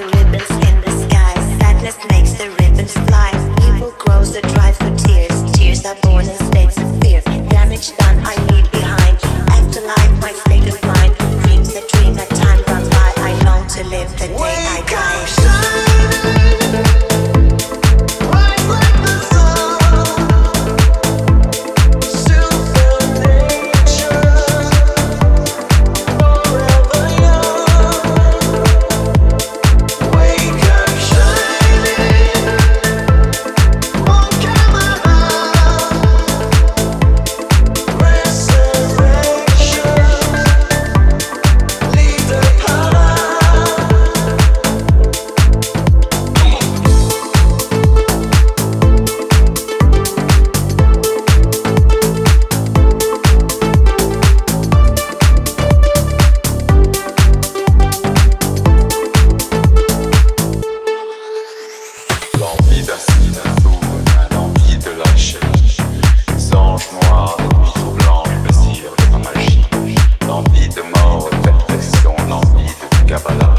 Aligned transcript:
the 0.00 0.06
ribbons 0.16 0.50
in 0.50 0.80
the 0.80 0.90
sky. 1.04 1.34
Sadness 1.58 1.98
makes 2.10 2.32
the 2.32 2.48
ribbons 2.58 2.92
fly. 3.06 3.29
Gabalá. 73.10 73.49